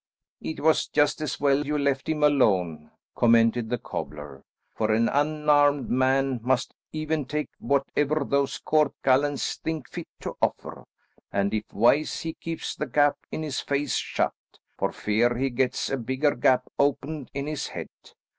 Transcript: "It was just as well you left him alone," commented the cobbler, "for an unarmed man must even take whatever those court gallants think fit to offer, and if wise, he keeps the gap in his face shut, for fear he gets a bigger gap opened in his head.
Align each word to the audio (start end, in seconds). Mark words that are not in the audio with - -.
"It 0.41 0.59
was 0.61 0.87
just 0.87 1.21
as 1.21 1.39
well 1.39 1.63
you 1.63 1.77
left 1.77 2.09
him 2.09 2.23
alone," 2.23 2.89
commented 3.15 3.69
the 3.69 3.77
cobbler, 3.77 4.43
"for 4.73 4.91
an 4.91 5.07
unarmed 5.07 5.91
man 5.91 6.39
must 6.41 6.73
even 6.91 7.25
take 7.25 7.49
whatever 7.59 8.25
those 8.25 8.57
court 8.57 8.93
gallants 9.03 9.57
think 9.57 9.87
fit 9.87 10.07
to 10.21 10.35
offer, 10.41 10.85
and 11.31 11.53
if 11.53 11.71
wise, 11.71 12.21
he 12.21 12.33
keeps 12.33 12.75
the 12.75 12.87
gap 12.87 13.15
in 13.31 13.43
his 13.43 13.59
face 13.59 13.93
shut, 13.95 14.33
for 14.75 14.91
fear 14.91 15.37
he 15.37 15.51
gets 15.51 15.87
a 15.91 15.97
bigger 15.97 16.33
gap 16.35 16.63
opened 16.79 17.29
in 17.35 17.45
his 17.45 17.67
head. 17.67 17.89